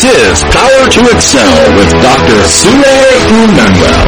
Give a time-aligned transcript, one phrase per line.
[0.00, 2.40] This is Power to Excel with Dr.
[2.48, 2.96] Sule
[3.44, 4.00] Emmanuel.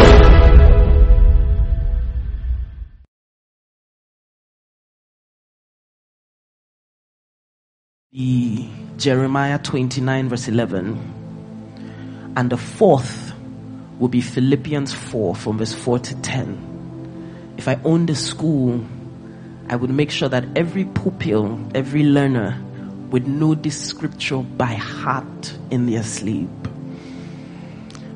[8.11, 12.33] The Jeremiah 29 verse 11.
[12.39, 13.35] And the fourth
[13.99, 17.55] will be Philippians 4 from verse 4 to 10.
[17.59, 18.83] If I owned a school,
[19.69, 22.59] I would make sure that every pupil, every learner
[23.13, 26.51] would know this scripture by heart in their sleep.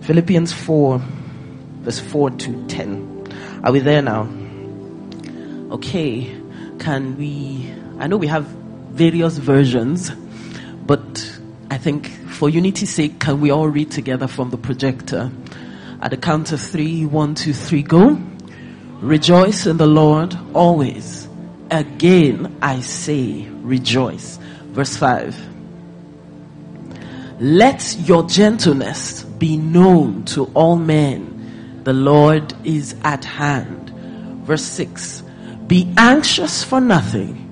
[0.01, 1.01] Philippians 4
[1.87, 3.61] verse 4 to 10.
[3.63, 4.29] Are we there now?
[5.71, 6.37] Okay.
[6.81, 10.11] Can we, I know we have various versions,
[10.85, 11.39] but
[11.71, 15.31] I think for unity's sake, can we all read together from the projector?
[16.01, 18.21] At the count of three, one, two, three, go.
[19.01, 21.29] Rejoice in the Lord always.
[21.71, 24.39] Again, I say rejoice.
[24.77, 25.37] Verse 5.
[27.41, 31.81] Let your gentleness be known to all men.
[31.83, 33.91] The Lord is at hand.
[34.45, 35.23] Verse 6.
[35.67, 37.43] Be anxious for nothing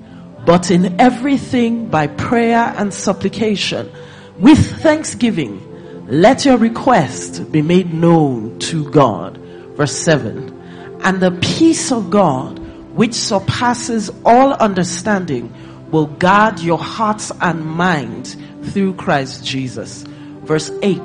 [0.45, 3.91] but in everything by prayer and supplication
[4.39, 5.65] with thanksgiving
[6.07, 9.37] let your request be made known to God.
[9.75, 10.99] Verse 7.
[11.03, 12.59] And the peace of God,
[12.95, 15.51] which surpasses all understanding,
[15.91, 18.35] will guard your hearts and minds
[18.71, 20.03] through Christ Jesus.
[20.43, 20.99] Verse 8.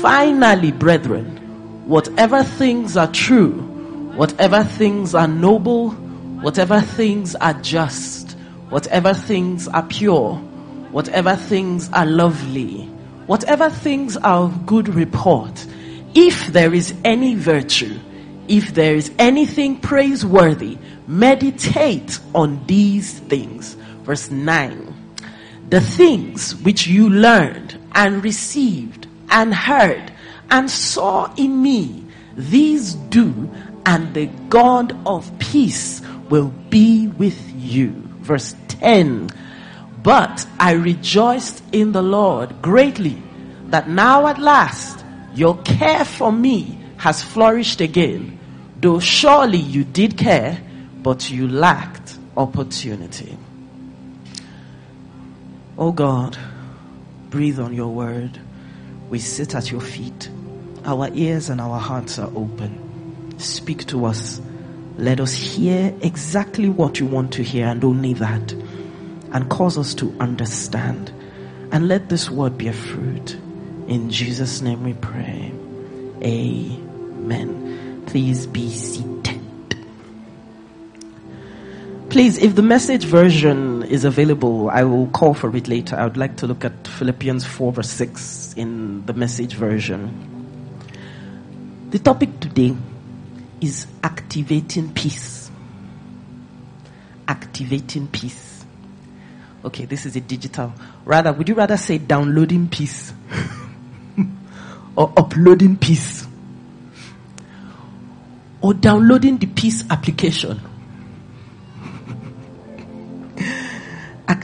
[0.00, 1.36] Finally, brethren,
[1.86, 3.52] whatever things are true,
[4.14, 5.90] whatever things are noble,
[6.42, 8.32] whatever things are just,
[8.68, 10.36] whatever things are pure,
[10.90, 12.84] whatever things are lovely,
[13.26, 15.66] whatever things are of good report,
[16.14, 17.98] if there is any virtue,
[18.48, 23.76] if there is anything praiseworthy, meditate on these things.
[24.02, 24.94] Verse 9.
[25.68, 30.12] The things which you learned and received and heard
[30.50, 32.04] and saw in me,
[32.36, 33.50] these do,
[33.86, 39.28] and the God of peace will be with you verse 10.
[40.02, 43.22] But I rejoiced in the Lord greatly
[43.66, 45.04] that now at last
[45.34, 48.38] your care for me has flourished again,
[48.80, 50.60] though surely you did care,
[51.02, 53.36] but you lacked opportunity.
[55.78, 56.38] Oh God,
[57.30, 58.38] breathe on your word.
[59.10, 60.30] We sit at your feet.
[60.84, 63.38] Our ears and our hearts are open.
[63.38, 64.40] Speak to us
[64.98, 68.52] let us hear exactly what you want to hear and only that.
[69.32, 71.10] And cause us to understand.
[71.72, 73.34] And let this word be a fruit.
[73.88, 75.52] In Jesus' name we pray.
[76.22, 78.04] Amen.
[78.06, 79.21] Please be seated.
[82.12, 85.96] Please, if the message version is available, I will call for it later.
[85.96, 90.12] I would like to look at Philippians 4 verse 6 in the message version.
[91.88, 92.76] The topic today
[93.62, 95.50] is activating peace.
[97.26, 98.62] Activating peace.
[99.64, 100.74] Okay, this is a digital.
[101.06, 103.14] Rather, would you rather say downloading peace
[104.96, 106.26] or uploading peace?
[108.60, 110.60] Or downloading the peace application?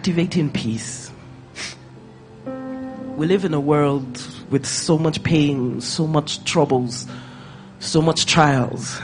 [0.09, 1.13] Activating peace.
[2.47, 7.07] We live in a world with so much pain, so much troubles,
[7.79, 9.03] so much trials.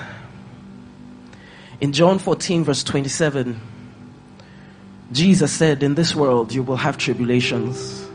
[1.82, 3.60] In John 14, verse 27,
[5.12, 8.08] Jesus said, In this world you will have tribulations,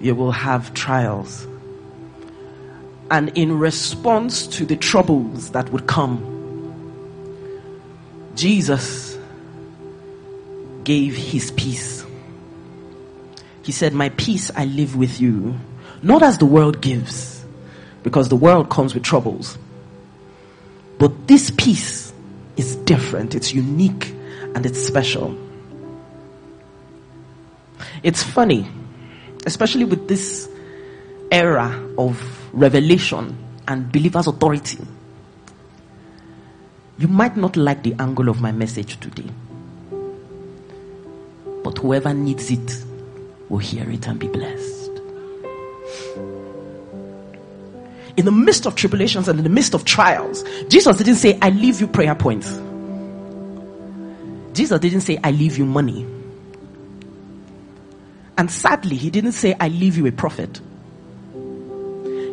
[0.00, 1.44] you will have trials.
[3.10, 6.22] And in response to the troubles that would come,
[8.36, 9.18] Jesus
[10.84, 11.95] gave his peace.
[13.66, 15.58] He said, My peace I live with you,
[16.00, 17.44] not as the world gives,
[18.04, 19.58] because the world comes with troubles.
[21.00, 22.12] But this peace
[22.56, 24.14] is different, it's unique,
[24.54, 25.36] and it's special.
[28.04, 28.68] It's funny,
[29.46, 30.48] especially with this
[31.32, 32.22] era of
[32.52, 33.36] revelation
[33.66, 34.78] and believers' authority.
[36.98, 39.28] You might not like the angle of my message today,
[41.64, 42.84] but whoever needs it
[43.48, 44.76] will hear it and be blessed.
[48.16, 51.50] in the midst of tribulations and in the midst of trials, Jesus didn't say, I
[51.50, 52.50] leave you prayer points.
[54.54, 56.06] Jesus didn't say, I leave you money.
[58.38, 60.60] And sadly, he didn't say, I leave you a prophet.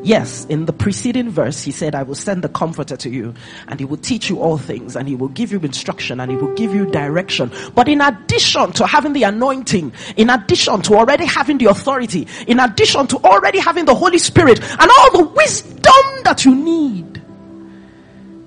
[0.04, 3.34] Yes, in the preceding verse, he said, I will send the comforter to you
[3.70, 6.36] and he will teach you all things and he will give you instruction and he
[6.36, 7.52] will give you direction.
[7.74, 8.02] But in
[8.34, 13.18] addition to having the anointing, in addition to already having the authority, in addition to
[13.18, 17.22] already having the Holy Spirit and all the wisdom that you need,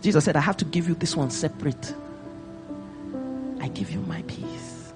[0.02, 1.94] Jesus said, I have to give you this one separate.
[3.60, 4.92] I give you my peace.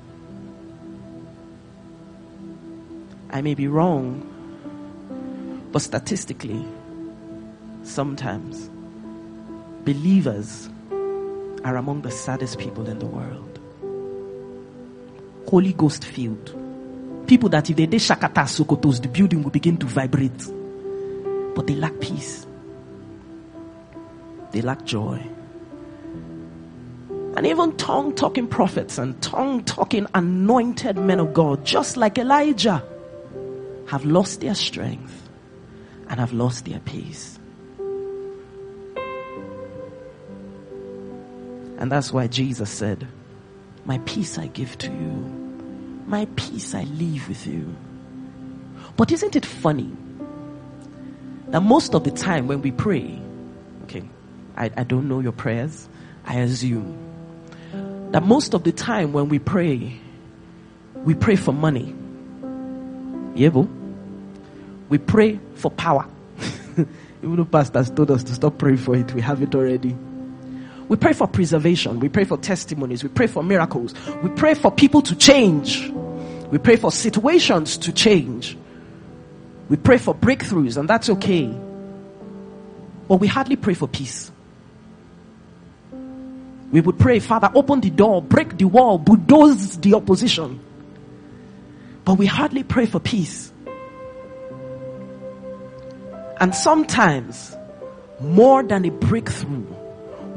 [3.31, 4.27] I may be wrong
[5.73, 6.67] but statistically,
[7.85, 8.69] sometimes
[9.85, 10.69] believers
[11.63, 13.50] are among the saddest people in the world.
[15.51, 16.55] Holy Ghost filled.
[17.27, 20.47] People that if they did Shakata Sokotos, the building will begin to vibrate.
[21.57, 22.47] But they lack peace.
[24.53, 25.21] They lack joy.
[27.37, 32.83] And even tongue talking prophets and tongue talking anointed men of God, just like Elijah,
[33.89, 35.29] have lost their strength
[36.09, 37.39] and have lost their peace.
[41.79, 43.09] And that's why Jesus said,
[43.85, 45.40] My peace I give to you,
[46.07, 47.75] my peace I leave with you.
[48.97, 49.91] But isn't it funny
[51.49, 53.21] that most of the time when we pray,
[53.85, 54.05] okay,
[54.57, 55.89] I, I don't know your prayers,
[56.25, 56.97] I assume
[58.13, 60.01] that most of the time when we pray,
[60.95, 61.95] we pray for money.
[63.35, 63.51] Yeah,
[64.89, 66.07] we pray for power.
[67.23, 69.97] Even though pastors told us to stop praying for it, we have it already.
[70.91, 72.01] We pray for preservation.
[72.01, 73.05] We pray for testimonies.
[73.05, 73.95] We pray for miracles.
[74.25, 75.89] We pray for people to change.
[76.51, 78.59] We pray for situations to change.
[79.69, 81.47] We pray for breakthroughs, and that's okay.
[83.07, 84.33] But we hardly pray for peace.
[86.73, 90.59] We would pray, Father, open the door, break the wall, bulldoze the opposition.
[92.05, 93.53] But we hardly pray for peace.
[96.41, 97.55] And sometimes,
[98.19, 99.67] more than a breakthrough,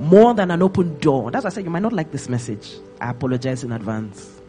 [0.04, 1.32] more than an open door.
[1.32, 2.74] That's why I said you might not like this message.
[3.00, 4.42] I apologize in advance.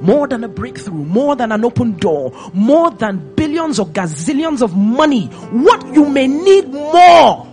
[0.00, 4.74] More than a breakthrough, more than an open door, more than billions or gazillions of
[4.76, 5.26] money.
[5.26, 7.46] What you may need more,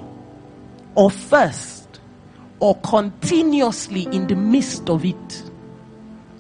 [0.96, 2.00] or first,
[2.60, 5.44] or continuously in the midst of it,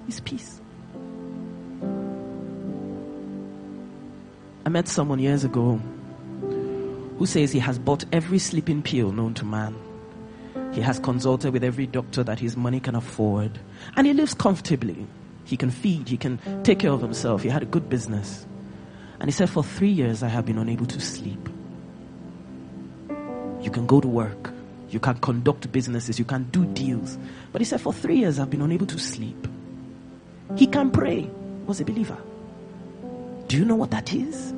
[0.07, 0.61] is peace.
[4.65, 5.79] I met someone years ago
[7.17, 9.75] who says he has bought every sleeping pill known to man.
[10.73, 13.59] He has consulted with every doctor that his money can afford.
[13.95, 15.05] And he lives comfortably.
[15.45, 17.43] He can feed, he can take care of himself.
[17.43, 18.45] He had a good business.
[19.19, 21.47] And he said, For three years, I have been unable to sleep.
[23.61, 24.51] You can go to work,
[24.89, 27.17] you can conduct businesses, you can do deals.
[27.51, 29.47] But he said, For three years, I've been unable to sleep.
[30.55, 31.29] He can pray,
[31.67, 32.17] was a believer.
[33.47, 34.53] Do you know what that is?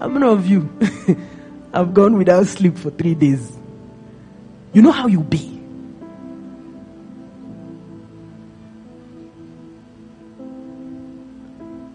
[0.00, 0.68] How many of you
[1.72, 3.56] have gone without sleep for three days?
[4.72, 5.54] You know how you be.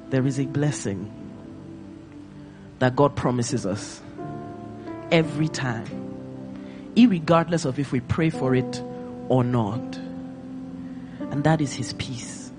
[0.09, 1.11] There is a blessing
[2.79, 4.01] that God promises us
[5.11, 5.87] every time,
[6.95, 8.81] regardless of if we pray for it
[9.29, 9.79] or not.
[11.31, 12.51] And that is His peace.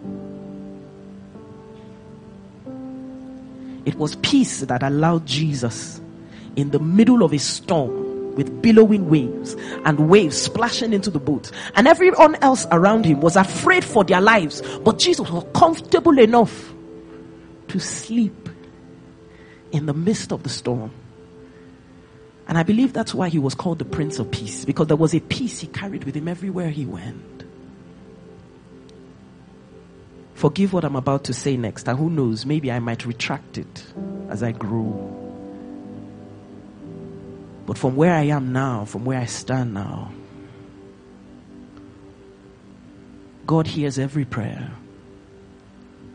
[3.85, 6.01] It was peace that allowed Jesus
[6.57, 8.04] in the middle of a storm
[8.37, 9.55] with billowing waves
[9.85, 11.51] and waves splashing into the boat.
[11.75, 14.63] And everyone else around him was afraid for their lives.
[14.81, 16.73] But Jesus was comfortable enough
[17.69, 18.49] to sleep
[19.73, 20.91] in the midst of the storm.
[22.47, 25.15] And I believe that's why he was called the Prince of Peace, because there was
[25.15, 27.45] a peace he carried with him everywhere he went.
[30.35, 33.85] Forgive what I'm about to say next, and who knows, maybe I might retract it
[34.29, 35.24] as I grow.
[37.67, 40.13] But from where I am now, from where I stand now,
[43.47, 44.71] God hears every prayer,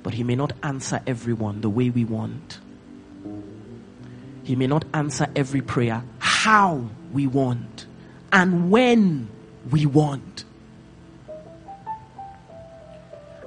[0.04, 2.60] but He may not answer everyone the way we want.
[4.44, 7.86] He may not answer every prayer how we want
[8.32, 9.28] and when
[9.70, 10.46] we want.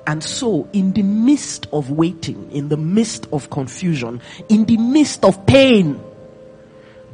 [0.07, 5.25] And so, in the midst of waiting, in the midst of confusion, in the midst
[5.25, 6.01] of pain,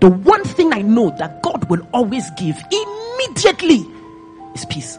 [0.01, 3.85] the one thing I know that God will always give immediately
[4.55, 4.99] is peace.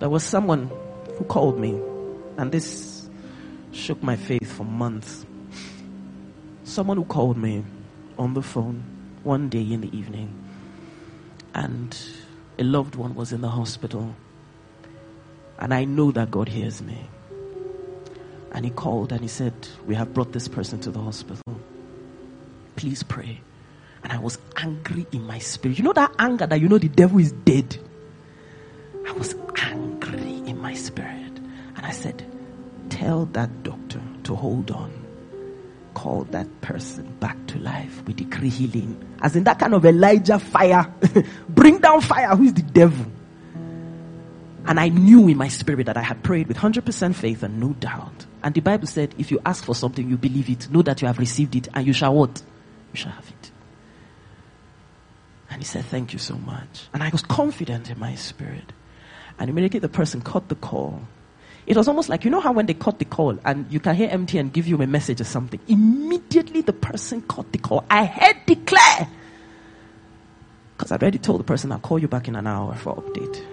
[0.00, 0.70] There was someone
[1.16, 1.80] who called me,
[2.36, 3.08] and this
[3.70, 5.24] shook my faith for months.
[6.64, 7.64] Someone who called me
[8.18, 8.82] on the phone
[9.22, 10.42] one day in the evening
[11.54, 11.96] and
[12.58, 14.14] a loved one was in the hospital.
[15.58, 17.08] And I know that God hears me.
[18.52, 19.54] And he called and he said,
[19.86, 21.42] We have brought this person to the hospital.
[22.76, 23.40] Please pray.
[24.02, 25.78] And I was angry in my spirit.
[25.78, 27.78] You know that anger that you know the devil is dead?
[29.06, 31.38] I was angry in my spirit.
[31.76, 32.26] And I said,
[32.90, 34.92] Tell that doctor to hold on.
[35.94, 38.02] Call that person back to life.
[38.06, 39.16] We decree healing.
[39.22, 40.92] As in that kind of Elijah fire.
[41.48, 42.36] Bring down fire.
[42.36, 43.06] Who is the devil?
[44.66, 47.72] And I knew in my spirit that I had prayed with 100% faith and no
[47.74, 48.26] doubt.
[48.42, 50.70] And the Bible said, if you ask for something, you believe it.
[50.70, 52.42] Know that you have received it and you shall what?
[52.92, 53.50] You shall have it.
[55.50, 56.88] And he said, thank you so much.
[56.92, 58.72] And I was confident in my spirit.
[59.38, 61.02] And immediately the person caught the call.
[61.66, 63.94] It was almost like, you know how when they caught the call and you can
[63.94, 65.60] hear MTN give you a message or something.
[65.68, 67.84] Immediately the person caught the call.
[67.88, 69.08] I heard declare.
[70.76, 73.44] Because I'd already told the person I'll call you back in an hour for update.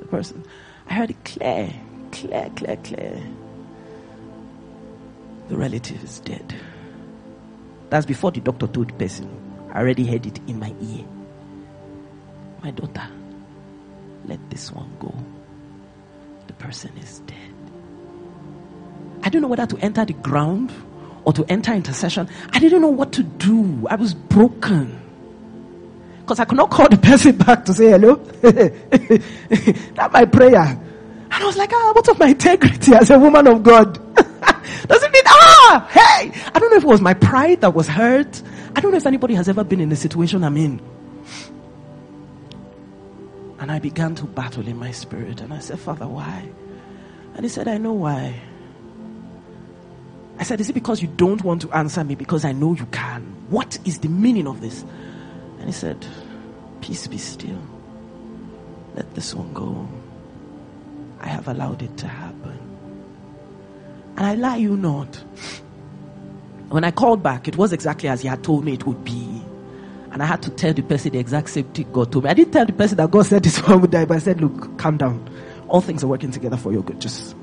[0.00, 0.44] The person,
[0.88, 1.74] I heard it clear,
[2.12, 3.22] clear, clear, clear.
[5.50, 6.54] The relative is dead.
[7.90, 9.28] That's before the doctor told the person.
[9.74, 11.04] I already heard it in my ear.
[12.62, 13.08] My daughter,
[14.26, 15.12] let this one go.
[16.46, 17.36] The person is dead.
[19.24, 20.72] I don't know whether to enter the ground
[21.24, 22.28] or to enter intercession.
[22.52, 23.88] I didn't know what to do.
[23.90, 25.00] I was broken.
[26.20, 28.14] Because I could not call the person back to say hello.
[29.94, 30.80] That's my prayer.
[31.32, 34.09] And I was like, ah, what's of my integrity as a woman of God?
[35.72, 36.32] Ah, hey?
[36.52, 38.42] I don't know if it was my pride that was hurt.
[38.74, 40.80] I don't know if anybody has ever been in the situation I'm in.
[43.60, 45.40] And I began to battle in my spirit.
[45.40, 46.48] And I said, Father, why?
[47.36, 48.34] And he said, I know why.
[50.40, 52.16] I said, Is it because you don't want to answer me?
[52.16, 53.22] Because I know you can.
[53.48, 54.82] What is the meaning of this?
[55.58, 56.04] And he said,
[56.80, 57.62] Peace be still.
[58.96, 59.88] Let this one go.
[61.20, 62.59] I have allowed it to happen.
[64.20, 65.16] And I lie you not.
[66.68, 69.42] When I called back, it was exactly as he had told me it would be.
[70.12, 72.30] And I had to tell the person the exact same thing God told me.
[72.30, 74.42] I didn't tell the person that God said this one would die, but I said,
[74.42, 75.26] Look, calm down.
[75.68, 77.00] All things are working together for your good.
[77.00, 77.34] Just.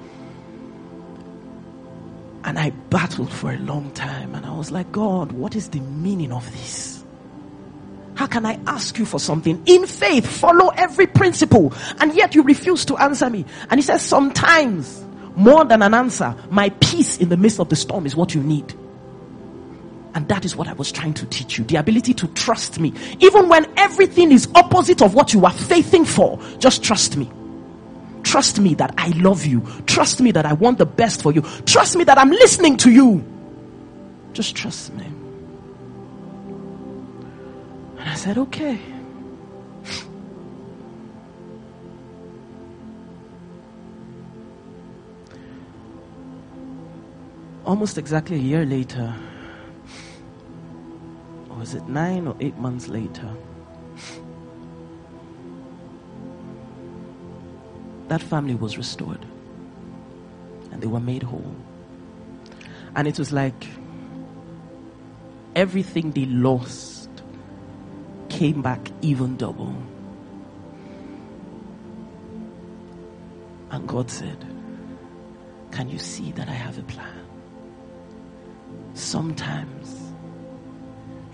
[2.43, 4.36] And I battled for a long time.
[4.36, 7.03] And I was like, God, what is the meaning of this?
[8.13, 12.43] How can I ask you for something in faith, follow every principle, and yet you
[12.43, 13.46] refuse to answer me?
[13.72, 15.07] And he says, sometimes
[15.38, 18.41] more than an answer, my peace in the midst of the storm is what you
[18.41, 18.74] need.
[20.15, 21.63] And that is what I was trying to teach you.
[21.63, 22.91] The ability to trust me.
[23.20, 27.29] Even when everything is opposite of what you are faithing for, just trust me.
[28.24, 29.62] Trust me that I love you.
[29.86, 31.44] Trust me that I want the best for you.
[31.67, 33.24] Trust me that I'm listening to you.
[34.34, 35.06] Just trust me.
[38.00, 38.79] And I said, okay.
[47.68, 49.14] Almost exactly a year later,
[51.50, 53.30] or was it nine or eight months later,
[58.08, 59.26] that family was restored
[60.72, 61.54] and they were made whole.
[62.96, 63.68] And it was like
[65.54, 67.10] everything they lost
[68.30, 69.76] came back even double.
[73.72, 74.38] And God said,
[75.72, 77.17] Can you see that I have a plan?
[78.98, 79.96] Sometimes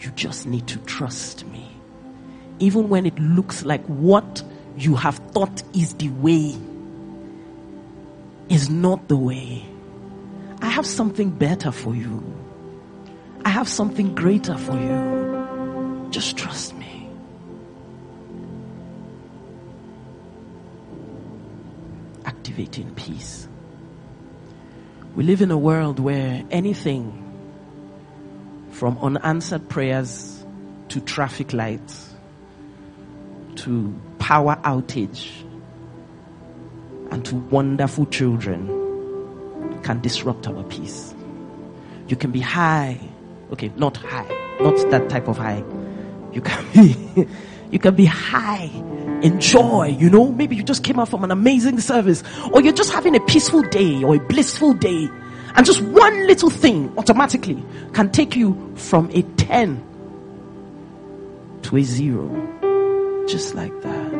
[0.02, 1.66] you just need to trust me.
[2.60, 4.44] Even when it looks like what
[4.78, 6.58] you have thought is the way
[8.50, 9.66] is not the way.
[10.62, 12.22] I have something better for you.
[13.46, 16.08] I have something greater for you.
[16.12, 17.10] Just trust me.
[22.26, 23.48] Activating peace.
[25.16, 27.23] We live in a world where anything
[28.84, 30.44] from unanswered prayers
[30.90, 32.14] to traffic lights
[33.56, 35.32] to power outage
[37.10, 38.68] and to wonderful children
[39.84, 41.16] can disrupt our peace.
[42.10, 43.00] You can be high.
[43.54, 44.28] Okay, not high.
[44.60, 45.64] Not that type of high.
[46.34, 47.26] You can be,
[47.72, 48.70] you can be high
[49.24, 50.34] enjoy, you know.
[50.34, 52.22] Maybe you just came out from an amazing service
[52.52, 55.10] or you're just having a peaceful day or a blissful day
[55.56, 59.84] and just one little thing automatically can take you from a 10
[61.64, 63.26] to a zero.
[63.28, 64.14] Just like that.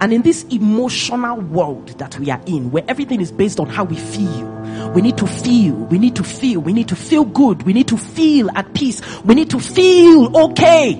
[0.00, 3.84] And in this emotional world that we are in, where everything is based on how
[3.84, 4.48] we feel,
[4.94, 7.88] we need to feel, we need to feel, we need to feel good, we need
[7.88, 10.94] to feel at peace, we need to feel okay.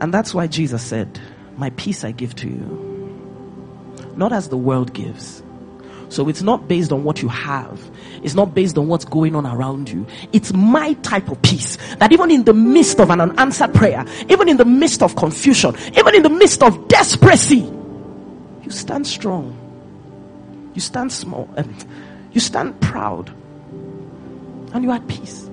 [0.00, 1.20] And that's why Jesus said,
[1.56, 2.82] My peace I give to you.
[4.16, 5.42] Not as the world gives.
[6.08, 7.90] So it's not based on what you have.
[8.22, 10.06] It's not based on what's going on around you.
[10.32, 14.48] It's my type of peace that even in the midst of an unanswered prayer, even
[14.48, 19.56] in the midst of confusion, even in the midst of desperation, you stand strong.
[20.74, 21.48] You stand small.
[21.56, 21.76] Um,
[22.32, 23.30] you stand proud.
[24.74, 25.44] And you are at peace.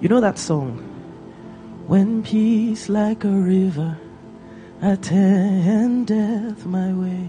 [0.00, 0.91] You know that song?
[1.92, 3.98] When peace like a river
[4.80, 7.28] attendeth my way.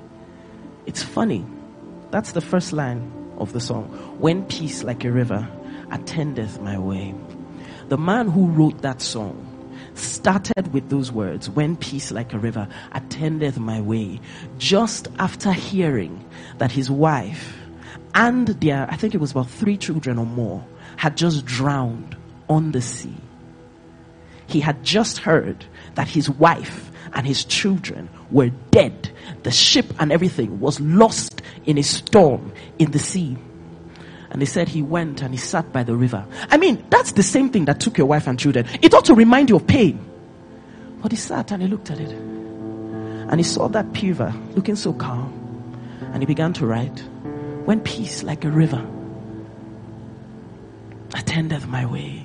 [0.86, 1.46] It's funny.
[2.12, 3.89] That's the first line of the song.
[4.20, 5.46] When peace like a river
[5.91, 7.13] attendeth my way.
[7.89, 9.36] The man who wrote that song
[9.96, 14.22] started with those words, when peace like a river attendeth my way,
[14.60, 16.24] just after hearing
[16.60, 17.58] that his wife
[18.15, 20.65] and their, I think it was about three children or more,
[20.96, 22.15] had just drowned
[22.48, 23.17] on the sea.
[24.48, 29.12] He had just heard that his wife and his children were dead.
[29.44, 33.38] The ship and everything was lost in a storm in the sea.
[34.32, 36.26] And they said he went and he sat by the river.
[36.50, 38.66] I mean, that's the same thing that took your wife and children.
[38.82, 40.04] It ought to remind you of pain.
[41.02, 42.10] But he sat and he looked at it.
[42.10, 45.40] And he saw that river looking so calm.
[46.14, 47.00] And he began to write,
[47.66, 48.84] When peace like a river
[51.14, 52.23] attendeth my way.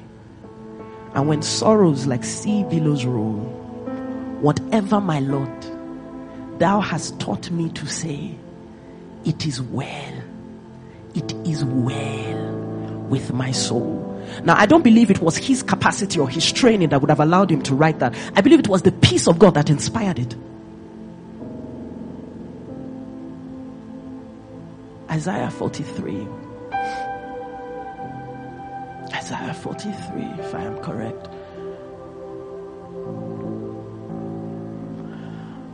[1.15, 3.37] And when sorrows like sea billows roll,
[4.41, 5.50] whatever my Lord,
[6.59, 8.35] thou hast taught me to say,
[9.25, 10.15] it is well.
[11.15, 12.53] It is well
[13.09, 14.05] with my soul.
[14.45, 17.50] Now, I don't believe it was his capacity or his training that would have allowed
[17.50, 18.15] him to write that.
[18.37, 20.35] I believe it was the peace of God that inspired it.
[25.11, 26.27] Isaiah 43.
[29.31, 31.29] Isaiah 43, if I am correct.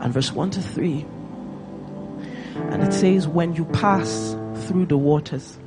[0.01, 1.05] And verse 1 to 3.
[2.55, 4.35] And it says, When you pass
[4.65, 5.57] through the waters,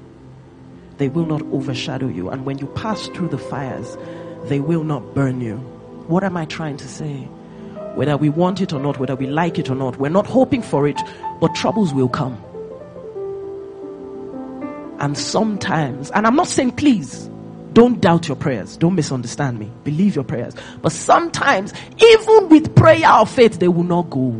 [0.98, 2.28] they will not overshadow you.
[2.28, 3.96] And when you pass through the fires,
[4.44, 5.56] they will not burn you.
[6.08, 7.22] What am I trying to say?
[7.94, 10.60] Whether we want it or not, whether we like it or not, we're not hoping
[10.60, 11.00] for it,
[11.40, 12.36] but troubles will come.
[15.00, 17.30] And sometimes, and I'm not saying please,
[17.78, 18.76] don't doubt your prayers.
[18.76, 19.70] Don't misunderstand me.
[19.84, 20.52] Believe your prayers.
[20.82, 24.30] But sometimes, even with prayer of faith, they will not go.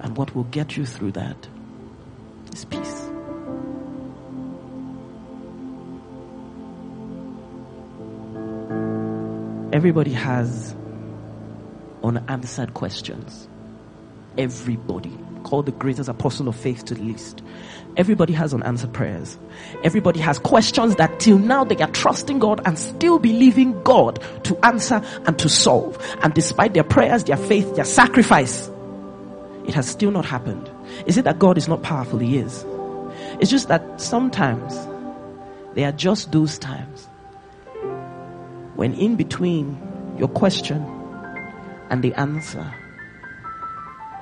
[0.00, 1.48] And what will get you through that
[2.52, 3.08] is peace.
[9.72, 10.76] Everybody has
[12.04, 13.48] unanswered questions.
[14.38, 15.16] Everybody.
[15.44, 17.42] Call the greatest apostle of faith to the least.
[17.96, 19.38] Everybody has unanswered prayers.
[19.84, 24.58] Everybody has questions that till now they are trusting God and still believing God to
[24.66, 25.96] answer and to solve.
[26.22, 28.70] And despite their prayers, their faith, their sacrifice,
[29.66, 30.70] it has still not happened.
[31.06, 32.18] Is it that God is not powerful?
[32.18, 32.64] He is.
[33.40, 34.74] It's just that sometimes
[35.74, 37.08] there are just those times
[38.76, 39.80] when in between
[40.18, 40.82] your question
[41.90, 42.72] and the answer,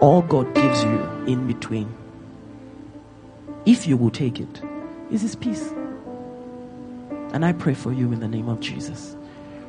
[0.01, 1.95] all God gives you in between
[3.67, 4.63] if you will take it,
[5.11, 5.73] is His peace.
[7.33, 9.17] And I pray for you in the name of Jesus.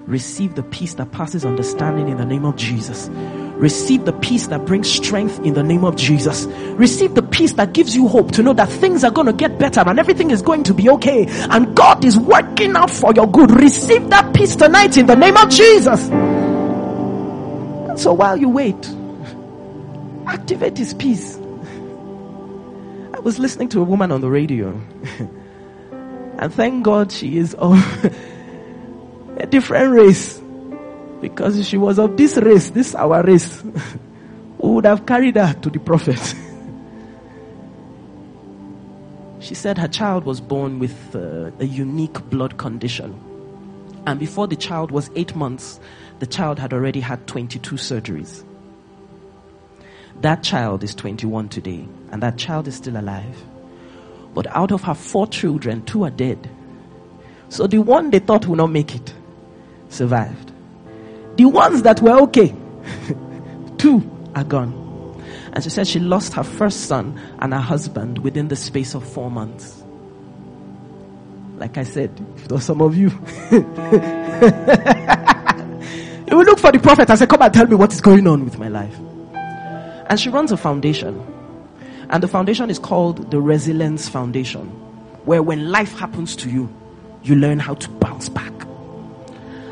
[0.06, 3.10] Receive the peace that passes understanding in the name of Jesus.
[3.56, 6.46] Receive the peace that brings strength in the name of Jesus.
[6.76, 9.58] Receive the peace that gives you hope to know that things are going to get
[9.58, 11.26] better and everything is going to be okay.
[11.50, 13.50] And God is working out for your good.
[13.50, 16.08] Receive that peace tonight in the name of Jesus.
[16.10, 18.86] And so while you wait,
[20.28, 21.38] activate His peace
[23.16, 24.70] I was listening to a woman on the radio.
[26.38, 27.74] and thank God she is of
[29.38, 30.42] a different race.
[31.22, 33.62] Because she was of this race, this our race,
[34.62, 36.36] who would have carried her to the prophet.
[39.40, 43.18] she said her child was born with uh, a unique blood condition.
[44.06, 45.80] And before the child was eight months,
[46.20, 48.44] the child had already had 22 surgeries.
[50.22, 53.44] That child is 21 today, and that child is still alive.
[54.34, 56.50] But out of her four children, two are dead.
[57.50, 59.14] So the one they thought would not make it
[59.90, 60.52] survived.
[61.38, 62.56] The ones that were okay,
[63.78, 64.84] two are gone.
[65.54, 69.08] And she said she lost her first son and her husband within the space of
[69.08, 69.84] four months.
[71.58, 72.12] Like I said,
[72.48, 73.08] for some of you,
[73.52, 73.62] you
[76.36, 78.44] will look for the prophet and say, Come and tell me what is going on
[78.44, 78.98] with my life.
[80.08, 81.20] And she runs a foundation.
[82.10, 84.68] And the foundation is called the Resilience Foundation,
[85.26, 86.74] where when life happens to you,
[87.24, 88.54] you learn how to bounce back.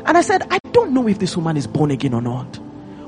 [0.06, 2.58] And I said, I don't know if this woman is born again or not.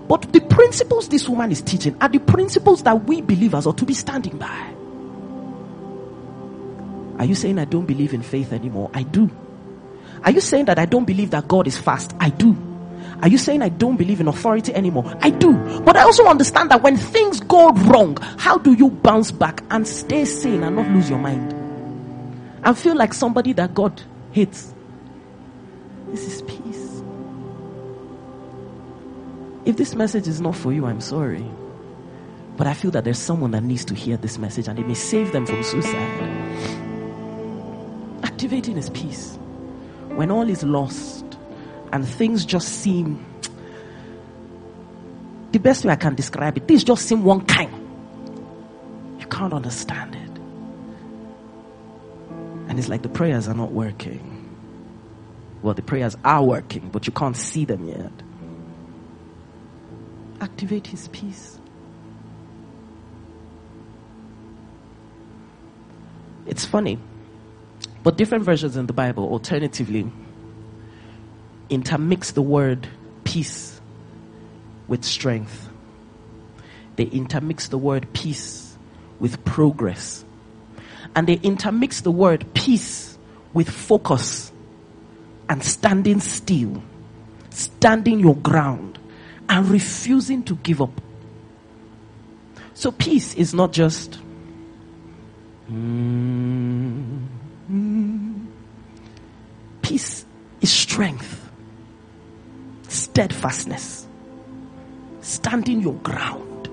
[0.09, 3.85] But the principles this woman is teaching are the principles that we believers ought to
[3.85, 4.73] be standing by.
[7.19, 8.91] Are you saying I don't believe in faith anymore?
[8.95, 9.29] I do.
[10.25, 12.15] Are you saying that I don't believe that God is fast?
[12.21, 12.57] I do.
[13.23, 15.13] Are you saying I don't believe in authority anymore?
[15.21, 15.55] I do.
[15.81, 19.87] But I also understand that when things go wrong, how do you bounce back and
[19.89, 21.53] stay sane and not lose your mind?
[22.63, 24.03] And feel like somebody that God
[24.33, 24.75] hates.
[26.09, 27.03] This is peace.
[29.65, 31.45] If this message is not for you, I'm sorry.
[32.57, 34.95] But I feel that there's someone that needs to hear this message and it may
[34.95, 36.73] save them from suicide.
[38.23, 39.37] Activating is peace.
[40.15, 41.26] When all is lost
[41.93, 43.25] and things just seem
[45.53, 47.73] the best way I can describe it, things just seem one kind.
[49.19, 50.31] You can't understand it.
[52.69, 54.33] And it's like the prayers are not working.
[55.63, 58.13] Well, the prayers are working, but you can't see them yet.
[60.41, 61.59] Activate his peace.
[66.47, 66.99] It's funny,
[68.03, 70.13] but different versions in the Bible alternatively
[71.71, 72.89] intermix the word
[73.25, 73.81] peace
[74.89, 75.69] with strength.
[76.97, 78.77] They intermix the word peace
[79.19, 80.25] with progress.
[81.15, 83.19] And they intermix the word peace
[83.53, 84.53] with focus
[85.49, 86.83] and standing still,
[87.51, 88.99] standing your ground
[89.49, 91.01] and refusing to give up.
[92.75, 94.19] So peace is not just
[95.71, 97.27] mm,
[97.71, 98.47] mm.
[99.81, 100.27] peace
[100.61, 101.46] is strength,
[102.97, 104.07] steadfastness,
[105.21, 106.69] standing your ground,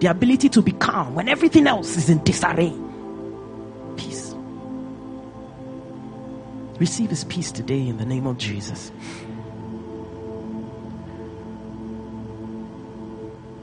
[0.00, 2.74] the ability to be calm when everything else is in disarray.
[3.96, 4.34] Peace.
[6.78, 8.92] Receive his peace today in the name of Jesus.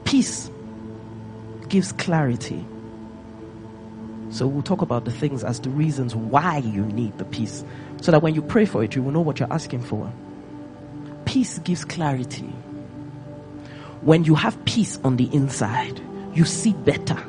[0.04, 0.50] Peace
[1.68, 2.64] gives clarity.
[4.30, 7.64] So we'll talk about the things as the reasons why you need the peace.
[8.00, 10.12] So that when you pray for it, you will know what you're asking for.
[11.34, 12.46] Peace gives clarity.
[14.02, 16.00] When you have peace on the inside,
[16.32, 17.20] you see better.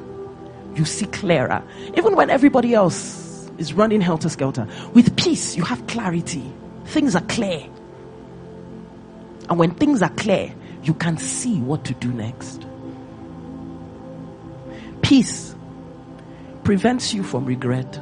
[0.76, 1.64] You see clearer.
[1.98, 4.68] Even when everybody else is running helter skelter.
[4.94, 6.44] With peace, you have clarity.
[6.86, 7.66] Things are clear.
[9.50, 12.64] And when things are clear, you can see what to do next.
[15.02, 15.56] Peace
[16.64, 18.00] prevents you from regret.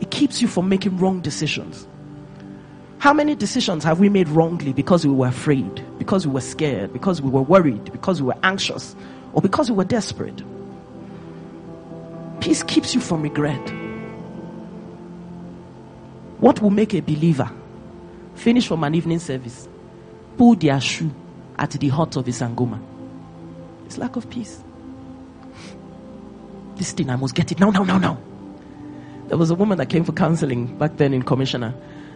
[0.00, 1.86] It keeps you from making wrong decisions.
[3.00, 6.92] How many decisions have we made wrongly because we were afraid, because we were scared,
[6.92, 8.94] because we were worried, because we were anxious,
[9.32, 10.42] or because we were desperate?
[12.40, 13.72] Peace keeps you from regret.
[16.40, 17.50] What will make a believer
[18.34, 19.66] finish from an evening service,
[20.36, 21.10] pull their shoe
[21.58, 22.78] at the hut of Isangoma?
[23.86, 24.62] It's lack of peace.
[26.76, 28.18] This thing, I must get it now, now, now, now.
[29.28, 31.74] There was a woman that came for counseling back then in Commissioner,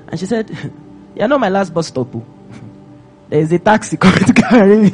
[0.09, 0.51] and she said,
[1.17, 2.14] You're not my last bus stop.
[2.14, 2.25] oh.
[3.29, 4.90] There is a taxi coming to carry me.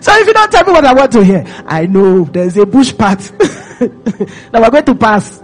[0.00, 2.66] so if you don't tell me what I want to hear, I know there's a
[2.66, 5.38] bush path that we're going to pass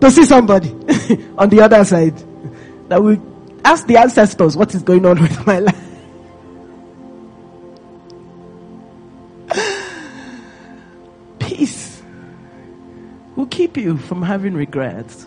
[0.00, 0.70] to see somebody
[1.36, 2.16] on the other side
[2.88, 3.18] that will
[3.64, 5.84] ask the ancestors what is going on with my life.
[11.38, 12.02] Peace
[13.36, 15.26] will keep you from having regrets.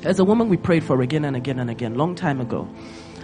[0.00, 2.68] There's a woman we prayed for again and again and again, long time ago.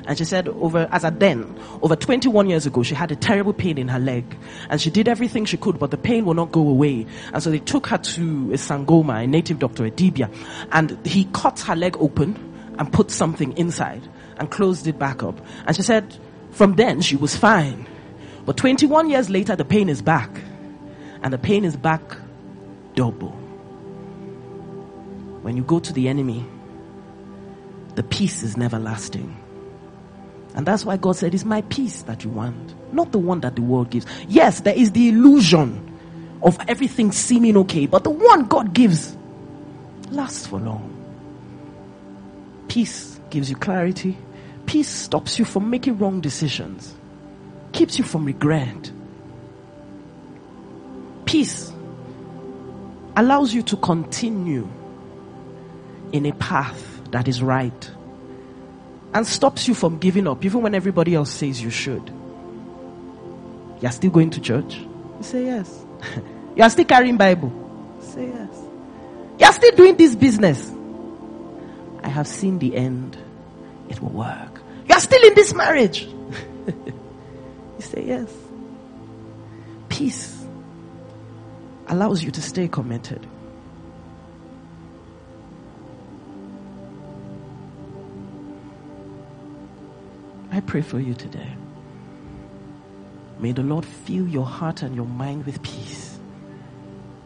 [0.06, 3.52] And she said over, as at then, over 21 years ago, she had a terrible
[3.52, 4.24] pain in her leg.
[4.68, 7.06] And she did everything she could, but the pain will not go away.
[7.32, 10.32] And so they took her to a Sangoma, a native doctor, a Dibia.
[10.72, 12.37] And he cut her leg open
[12.78, 14.02] and put something inside
[14.38, 15.38] and closed it back up.
[15.66, 16.16] And she said,
[16.50, 17.87] from then she was fine.
[18.44, 20.30] But 21 years later, the pain is back.
[21.22, 22.02] And the pain is back
[22.94, 23.30] double.
[25.42, 26.44] When you go to the enemy,
[27.94, 29.37] the peace is never lasting.
[30.55, 33.57] And that's why God said, It's my peace that you want, not the one that
[33.57, 34.07] the world gives.
[34.28, 35.88] Yes, there is the illusion
[36.42, 39.16] of everything seeming okay, but the one God gives
[40.11, 40.88] lasts for long.
[42.68, 44.16] Peace gives you clarity.
[44.66, 46.94] Peace stops you from making wrong decisions,
[47.72, 48.92] keeps you from regret.
[51.24, 51.72] Peace
[53.16, 54.68] allows you to continue
[56.12, 57.90] in a path that is right
[59.14, 62.11] and stops you from giving up even when everybody else says you should.
[63.81, 64.77] You're still going to church?
[64.77, 65.85] You say yes.
[66.57, 67.53] you are still carrying Bible?
[68.01, 68.59] Say yes.
[69.38, 70.72] You are still doing this business.
[72.03, 73.16] I have seen the end.
[73.88, 74.61] It will work.
[74.88, 76.03] You are still in this marriage.
[76.66, 78.33] you say yes.
[79.88, 80.44] Peace
[81.88, 83.27] allows you to stay committed.
[90.52, 91.50] I pray for you today.
[93.38, 96.18] May the Lord fill your heart and your mind with peace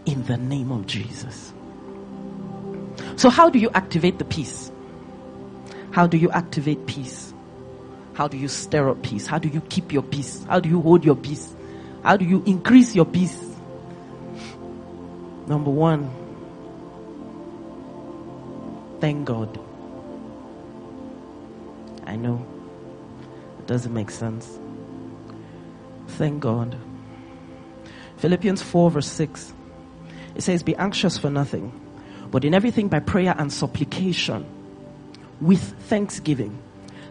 [0.06, 1.52] in the name of Jesus.
[3.16, 4.70] So, how do you activate the peace?
[5.90, 7.34] How do you activate peace?
[8.14, 9.26] How do you stir up peace?
[9.26, 10.44] How do you keep your peace?
[10.44, 11.52] How do you hold your peace?
[12.04, 13.42] How do you increase your peace?
[15.48, 16.10] Number one,
[19.00, 19.58] thank God.
[22.06, 22.46] I know
[23.66, 24.58] doesn't make sense.
[26.08, 26.76] Thank God.
[28.18, 29.52] Philippians 4, verse 6.
[30.34, 31.72] It says, Be anxious for nothing,
[32.30, 34.46] but in everything by prayer and supplication,
[35.40, 36.58] with thanksgiving,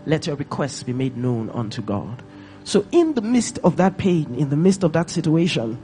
[0.06, 2.24] let your requests be made known unto God.
[2.64, 5.80] So, in the midst of that pain, in the midst of that situation,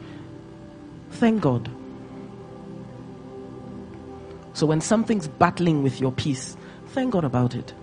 [1.12, 1.70] thank God.
[4.54, 6.58] So, when something's battling with your peace,
[6.88, 7.74] thank God about it.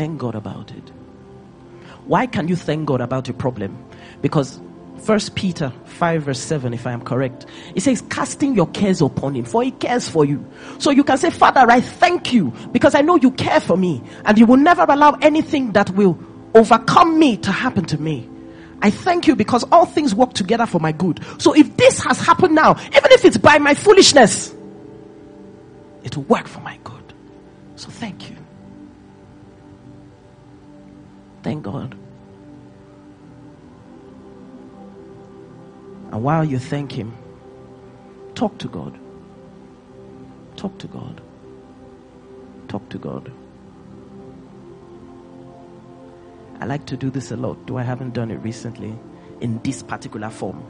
[0.00, 0.92] Thank God about it.
[2.06, 3.76] Why can you thank God about your problem?
[4.22, 4.58] Because
[4.96, 7.44] First Peter 5 verse 7, if I am correct.
[7.74, 10.42] It says, casting your cares upon him, for he cares for you.
[10.78, 14.02] So you can say, Father, I thank you because I know you care for me
[14.24, 16.18] and you will never allow anything that will
[16.54, 18.26] overcome me to happen to me.
[18.80, 21.22] I thank you because all things work together for my good.
[21.36, 24.54] So if this has happened now, even if it's by my foolishness,
[26.04, 27.12] it will work for my good.
[27.76, 28.39] So thank you.
[31.42, 31.96] Thank God.
[36.12, 37.14] And while you thank Him,
[38.34, 38.98] talk to God.
[40.56, 41.20] Talk to God.
[42.68, 43.32] Talk to God.
[46.60, 48.94] I like to do this a lot, though I haven't done it recently
[49.40, 50.62] in this particular form.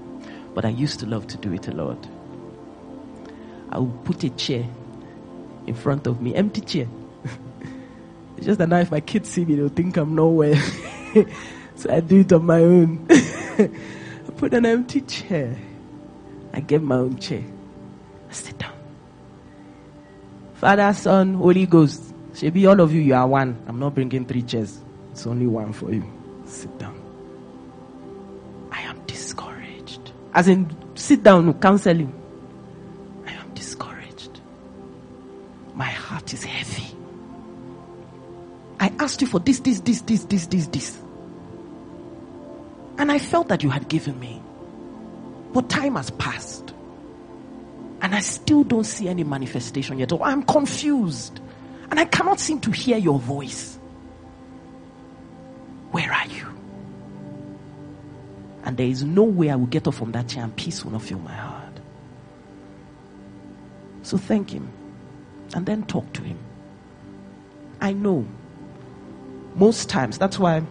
[0.55, 2.09] But I used to love to do it a lot.
[3.71, 4.67] I would put a chair
[5.67, 6.87] in front of me, empty chair.
[8.41, 10.57] It's just that now if my kids see me, they'll think I'm nowhere.
[11.75, 13.07] so I do it on my own.
[13.11, 13.69] I
[14.35, 15.59] put an empty chair.
[16.55, 17.45] I get my own chair.
[18.31, 18.73] I sit down.
[20.55, 22.15] Father, Son, Holy Ghost.
[22.41, 23.63] Maybe all of you, you are one.
[23.69, 24.81] I'm not bringing three chairs.
[25.13, 26.03] It's only one for you.
[26.47, 26.99] Sit down.
[28.73, 30.13] I am discouraged.
[30.33, 32.11] As in, sit down, counseling.
[32.11, 32.20] I
[38.81, 40.99] I asked you for this, this, this, this, this, this, this.
[42.97, 44.43] And I felt that you had given me.
[45.53, 46.73] But time has passed.
[48.01, 50.13] And I still don't see any manifestation yet.
[50.13, 51.41] Or I'm confused.
[51.91, 53.79] And I cannot seem to hear your voice.
[55.91, 56.47] Where are you?
[58.65, 60.93] And there is no way I will get up from that chair and peace will
[60.93, 61.81] not fill my heart.
[64.03, 64.71] So thank Him
[65.55, 66.39] and then talk to Him.
[67.81, 68.27] I know
[69.61, 70.63] most times, that's why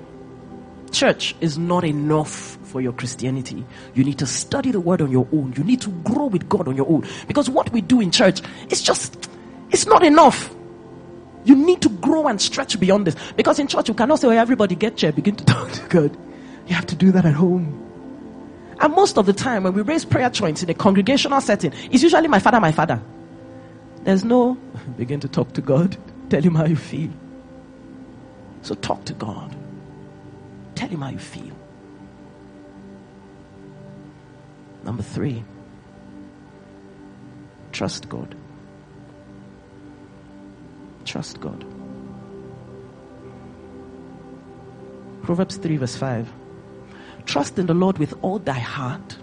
[0.92, 3.64] church is not enough for your Christianity.
[3.94, 5.54] You need to study the word on your own.
[5.56, 7.08] You need to grow with God on your own.
[7.28, 9.30] Because what we do in church is just,
[9.70, 10.54] it's not enough.
[11.46, 13.16] You need to grow and stretch beyond this.
[13.34, 16.18] Because in church, you cannot say, oh, everybody get chair, begin to talk to God.
[16.68, 17.76] You have to do that at home.
[18.80, 22.02] And most of the time, when we raise prayer joints in a congregational setting, it's
[22.02, 23.00] usually my father, my father.
[24.04, 24.56] There's no
[24.98, 25.96] begin to talk to God,
[26.30, 27.12] tell him how you feel.
[28.62, 29.56] So talk to God.
[30.76, 31.56] Tell him how you feel.
[34.84, 35.44] Number three,
[37.72, 38.36] trust God.
[41.06, 41.66] Trust God.
[45.24, 46.32] Proverbs 3, verse 5.
[47.26, 49.18] Trust in the Lord with all thy heart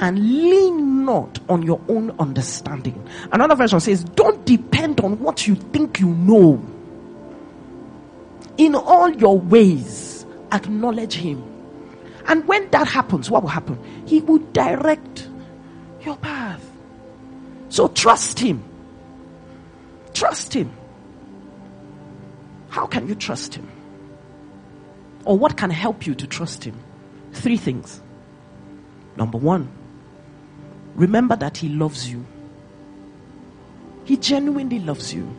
[0.00, 3.06] and lean not on your own understanding.
[3.32, 6.64] Another version says, Don't depend on what you think you know.
[8.56, 11.42] In all your ways, acknowledge Him.
[12.26, 13.78] And when that happens, what will happen?
[14.06, 15.28] He will direct
[16.02, 16.64] your path.
[17.68, 18.62] So trust Him.
[20.12, 20.72] Trust Him.
[22.68, 23.68] How can you trust Him?
[25.24, 26.76] Or what can help you to trust Him?
[27.32, 28.00] Three things.
[29.16, 29.68] Number one,
[30.94, 32.24] remember that He loves you.
[34.04, 35.36] He genuinely loves you.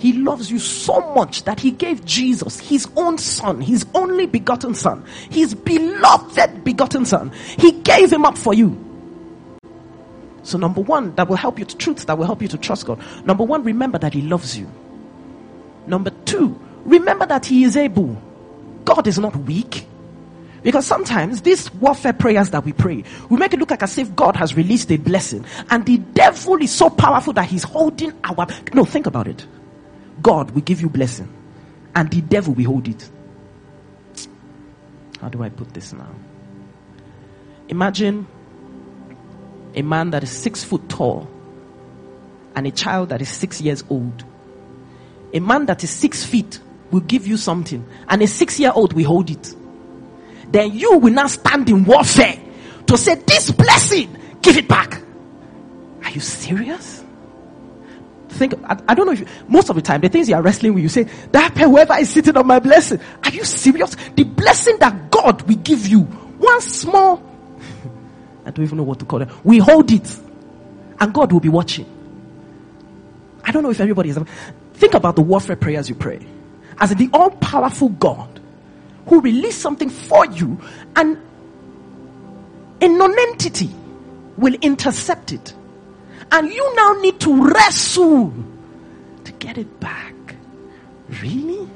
[0.00, 4.74] He loves you so much that he gave Jesus, his own son, his only begotten
[4.74, 7.30] son, his beloved begotten son.
[7.58, 8.86] He gave him up for you.
[10.42, 12.86] So, number one, that will help you to truth, that will help you to trust
[12.86, 12.98] God.
[13.26, 14.70] Number one, remember that He loves you.
[15.86, 18.20] Number two, remember that He is able.
[18.86, 19.86] God is not weak.
[20.62, 24.16] Because sometimes these warfare prayers that we pray, we make it look like as if
[24.16, 28.46] God has released a blessing and the devil is so powerful that he's holding our.
[28.74, 29.46] No, think about it.
[30.22, 31.28] God will give you blessing
[31.94, 33.08] and the devil will hold it.
[35.20, 36.14] How do I put this now?
[37.68, 38.26] Imagine
[39.74, 41.28] a man that is six foot tall
[42.54, 44.24] and a child that is six years old.
[45.32, 48.92] A man that is six feet will give you something and a six year old
[48.92, 49.54] will hold it.
[50.50, 52.38] Then you will now stand in warfare
[52.86, 55.00] to say, This blessing, give it back.
[56.02, 56.99] Are you serious?
[58.30, 60.42] Think, I, I don't know if you, most of the time, the things you are
[60.42, 63.96] wrestling with, you say, That whoever is sitting on my blessing, are you serious?
[64.14, 67.22] The blessing that God will give you, one small
[68.46, 69.28] I don't even know what to call it.
[69.44, 70.18] We hold it,
[70.98, 71.86] and God will be watching.
[73.44, 74.18] I don't know if everybody is.
[74.74, 76.24] Think about the warfare prayers you pray.
[76.78, 78.40] As the all powerful God
[79.06, 80.60] who released something for you,
[80.96, 81.18] and
[82.80, 83.70] a non entity
[84.36, 85.54] will intercept it.
[86.32, 88.32] And you now need to wrestle
[89.24, 90.14] to get it back.
[91.22, 91.68] Really?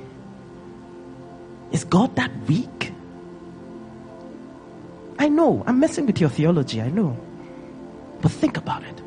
[1.73, 2.93] Is God that weak?
[5.19, 7.17] I know, I'm messing with your theology, I know.
[8.21, 9.01] But think about it.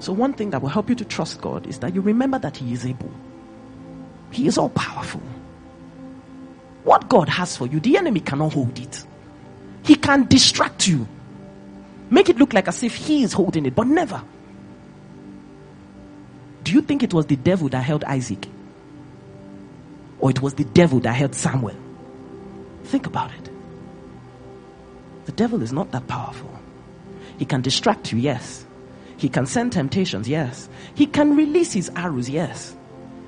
[0.00, 2.56] So, one thing that will help you to trust God is that you remember that
[2.56, 3.10] He is able,
[4.30, 5.22] He is all powerful.
[6.82, 9.06] What God has for you, the enemy cannot hold it.
[9.84, 11.06] He can distract you,
[12.10, 14.22] make it look like as if He is holding it, but never.
[16.64, 18.48] Do you think it was the devil that held Isaac?
[20.18, 21.76] Or it was the devil that held Samuel?
[22.84, 23.50] Think about it.
[25.26, 26.50] The devil is not that powerful.
[27.38, 28.66] He can distract you, yes.
[29.16, 30.68] He can send temptations, yes.
[30.94, 32.76] He can release his arrows, yes.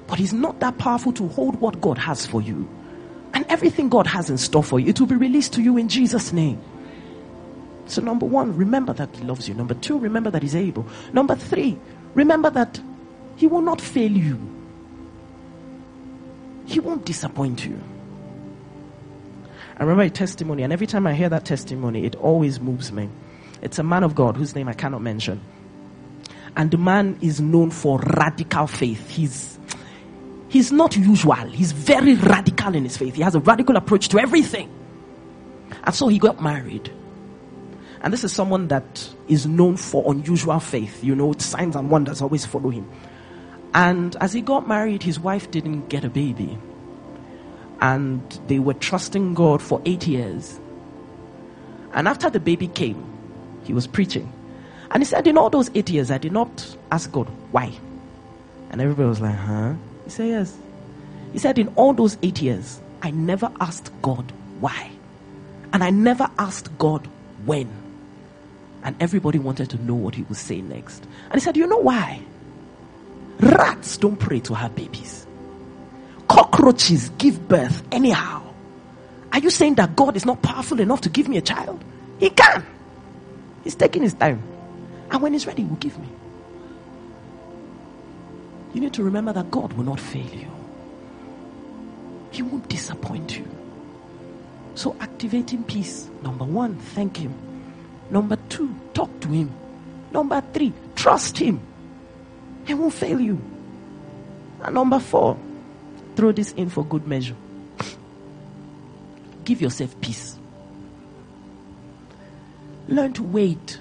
[0.07, 2.69] But he's not that powerful to hold what God has for you.
[3.35, 5.89] And everything God has in store for you, it will be released to you in
[5.89, 6.61] Jesus' name.
[7.87, 9.55] So, number one, remember that He loves you.
[9.55, 10.87] Number two, remember that He's able.
[11.12, 11.79] Number three,
[12.14, 12.81] remember that
[13.37, 14.38] He will not fail you,
[16.66, 17.79] He won't disappoint you.
[19.79, 23.11] I remember a testimony, and every time I hear that testimony, it always moves me.
[23.61, 25.40] It's a man of God whose name I cannot mention.
[26.57, 29.11] And the man is known for radical faith.
[29.11, 29.59] He's
[30.49, 31.35] he's not usual.
[31.35, 33.14] He's very radical in his faith.
[33.14, 34.70] He has a radical approach to everything.
[35.85, 36.90] And so he got married.
[38.03, 41.03] And this is someone that is known for unusual faith.
[41.03, 42.89] You know, signs and wonders always follow him.
[43.75, 46.59] And as he got married, his wife didn't get a baby
[47.81, 50.59] and they were trusting God for eight years.
[51.93, 53.05] And after the baby came,
[53.65, 54.33] he was preaching.
[54.91, 57.73] And he said, In all those eight years, I did not ask God why.
[58.71, 59.75] And everybody was like, Huh?
[60.05, 60.57] He said, Yes.
[61.33, 64.91] He said, In all those eight years, I never asked God why.
[65.73, 67.07] And I never asked God
[67.45, 67.69] when.
[68.87, 71.05] And everybody wanted to know what he would say next.
[71.27, 72.22] And he said, You know why?
[73.40, 75.27] Rats don't pray to have babies
[76.29, 78.42] cockroaches give birth anyhow.
[79.33, 81.83] Are you saying that God is not powerful enough to give me a child?
[82.18, 82.64] He can.
[83.64, 84.42] He's taking his time.
[85.11, 86.09] And when he's ready, he will give me.
[88.75, 90.51] You need to remember that God will not fail you.
[92.31, 93.46] He won't disappoint you.
[94.75, 96.09] So activating peace.
[96.22, 97.35] Number one, thank him.
[98.11, 99.53] Number two, talk to him.
[100.12, 101.61] Number three, trust him.
[102.66, 103.40] He won't fail you.
[104.62, 105.37] And number four,
[106.16, 107.37] Throw this in for good measure.
[109.45, 110.38] Give yourself peace.
[112.88, 113.79] Learn to wait.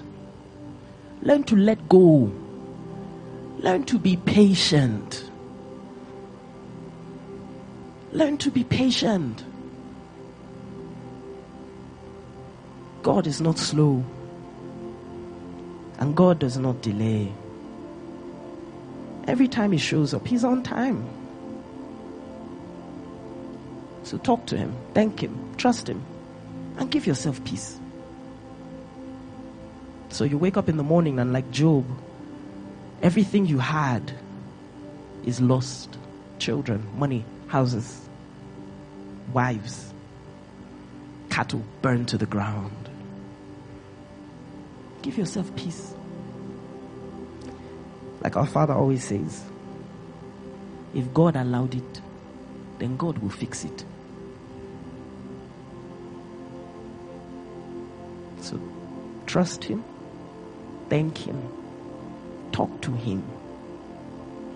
[1.21, 2.29] Learn to let go.
[3.59, 5.31] Learn to be patient.
[8.11, 9.45] Learn to be patient.
[13.01, 14.03] God is not slow.
[15.99, 17.31] And God does not delay.
[19.27, 21.07] Every time He shows up, He's on time.
[24.03, 26.03] So talk to Him, thank Him, trust Him,
[26.77, 27.79] and give yourself peace.
[30.09, 31.85] So you wake up in the morning and, like Job,
[33.01, 34.13] everything you had
[35.25, 35.97] is lost
[36.39, 38.07] children, money, houses,
[39.33, 39.93] wives,
[41.29, 42.84] cattle burned to the ground.
[45.05, 45.93] Give yourself peace.
[48.21, 49.43] Like our Father always says,
[50.95, 52.01] if God allowed it,
[52.79, 53.85] then God will fix it.
[58.41, 58.59] So
[59.27, 59.83] trust Him.
[60.89, 61.39] Thank Him.
[62.51, 63.23] Talk to Him.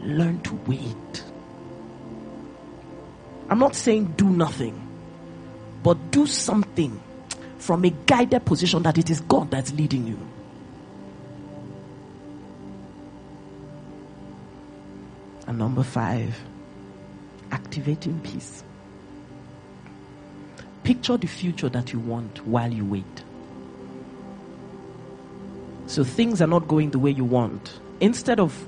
[0.02, 1.24] Learn to wait.
[3.52, 4.82] I'm not saying do nothing,
[5.84, 7.00] but do something
[7.60, 10.29] from a guided position that it is God that's leading you.
[15.50, 16.40] And number five,
[17.52, 18.64] activating peace.
[20.84, 23.24] Picture the future that you want while you wait.
[25.88, 27.80] So things are not going the way you want.
[28.00, 28.64] Instead of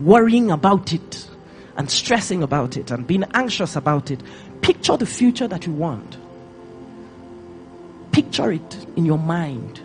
[0.00, 1.28] worrying about it
[1.76, 4.20] and stressing about it and being anxious about it,
[4.60, 6.16] picture the future that you want.
[8.10, 9.80] Picture it in your mind.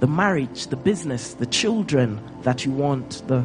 [0.00, 3.44] The marriage, the business, the children that you want, the,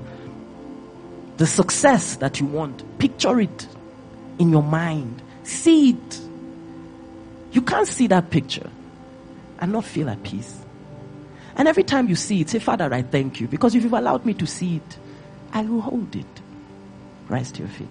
[1.44, 2.82] the success that you want.
[3.00, 3.68] Picture it
[4.40, 5.22] in your mind.
[5.44, 6.20] See it.
[7.52, 8.70] You can't see that picture
[9.60, 10.58] and not feel at peace.
[11.58, 14.26] And every time you see it, say, Father, I thank you because if you've allowed
[14.26, 14.98] me to see it,
[15.52, 16.26] I will hold it.
[17.28, 17.90] Rise to your feet.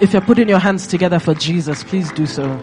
[0.00, 2.58] If you're putting your hands together for Jesus, please do so.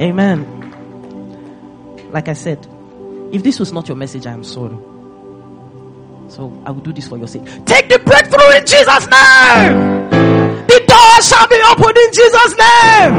[0.00, 0.52] Amen.
[2.12, 2.66] Like I said,
[3.32, 4.76] if this was not your message, I am sorry.
[6.28, 7.44] So I will do this for your sake.
[7.64, 10.10] Take the breakthrough in Jesus' name.
[10.66, 13.14] The door shall be opened in Jesus' name.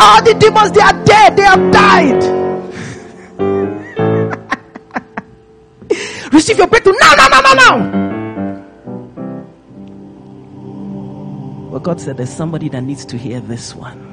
[0.00, 1.36] All the demons, they are dead.
[1.36, 2.22] They have died.
[6.32, 7.78] Receive your breakthrough now, now, now, now, now.
[11.70, 14.09] But God said there's somebody that needs to hear this one.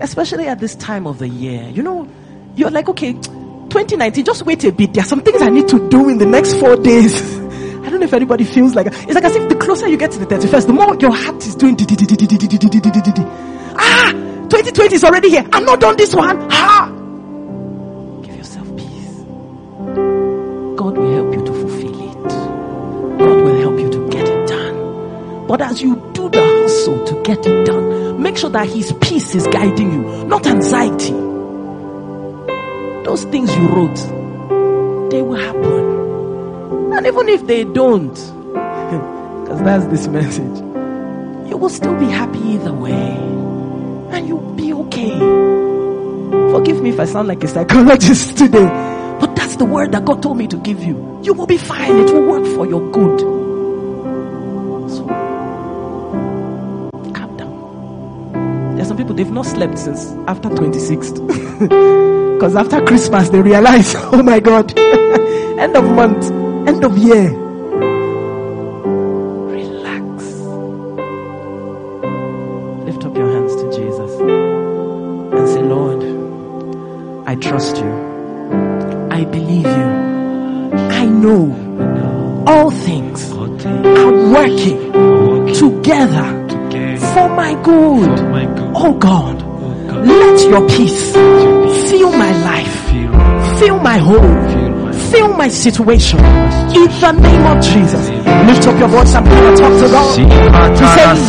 [0.00, 1.68] Especially at this time of the year.
[1.70, 2.08] You know,
[2.56, 4.92] you're like, okay, 2019, just wait a bit.
[4.94, 7.38] There are some things I need to do in the next four days.
[7.84, 10.10] I don't know if anybody feels like it's like as if the closer you get
[10.12, 11.76] to the 31st, the more your heart is doing.
[13.76, 14.12] Ah,
[14.48, 15.44] 2020 is already here.
[15.52, 16.38] I'm not done this one.
[16.50, 16.88] Ah,
[18.22, 19.18] give yourself peace.
[20.76, 22.28] God will help you to fulfill it.
[23.18, 25.46] God will help you to get it done.
[25.46, 25.96] But as you
[26.74, 31.12] hustle to get it done, make sure that His peace is guiding you, not anxiety.
[33.04, 36.92] Those things you wrote, they will happen.
[36.94, 40.58] And even if they don't, because that's this message,
[41.48, 42.92] you will still be happy either way.
[42.92, 45.16] And you'll be okay.
[46.50, 48.66] Forgive me if I sound like a psychologist today,
[49.20, 51.20] but that's the word that God told me to give you.
[51.22, 53.33] You will be fine, it will work for your good.
[59.16, 61.18] They've not slept since after 26th.
[62.34, 64.76] Because after Christmas, they realize, oh my God,
[65.58, 66.24] end of month,
[66.68, 67.43] end of year.
[90.54, 91.12] Your peace.
[91.90, 92.76] Fill my life,
[93.58, 96.20] fill my home, fill my situation.
[96.78, 98.04] In the name of Jesus,
[98.46, 100.14] lift up your voice and pray talk to God.
[100.14, 101.20] He says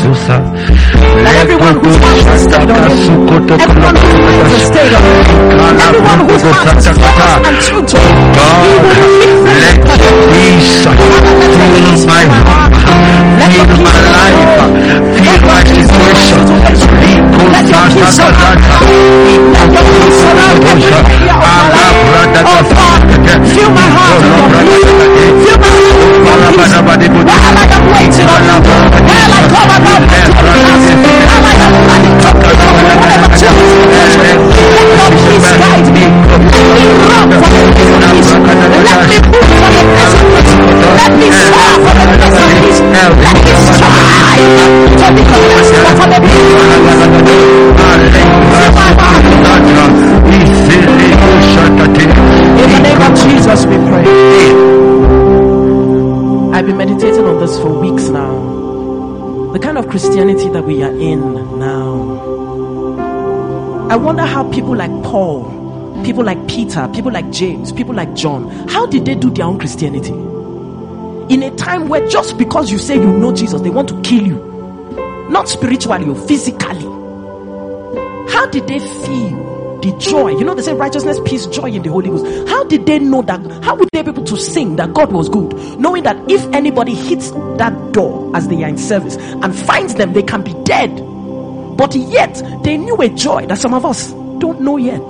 [1.25, 3.19] that everyone whose heart is stayed on Him,
[3.65, 5.41] everyone whose mind is stayed on Him,
[5.87, 8.17] everyone whose heart is focused and true to Him,
[8.85, 9.81] He will fix Let
[10.29, 12.77] peace fill my heart,
[13.41, 14.41] fill my life,
[15.17, 17.14] fill my situation.
[17.37, 18.59] Let your peace my.
[22.47, 22.61] Oh
[23.69, 25.34] my heart.
[60.65, 62.35] We are in now.
[63.89, 65.43] I wonder how people like Paul,
[66.03, 69.59] people like Peter, people like James, people like John, how did they do their own
[69.59, 70.11] Christianity?
[71.33, 74.25] In a time where just because you say you know Jesus, they want to kill
[74.25, 75.27] you.
[75.29, 76.83] Not spiritually or physically.
[78.31, 79.54] How did they feel
[79.85, 80.29] the joy.
[80.29, 82.49] You know, they say righteousness, peace, joy in the Holy Ghost.
[82.49, 83.39] How did they know that?
[83.63, 85.53] How would they be able to sing that God was good?
[85.79, 90.13] Knowing that if anybody hits that door as they are in service and finds them,
[90.13, 90.89] they can be dead.
[91.77, 95.07] But yet, they knew a joy that some of us don't know yet.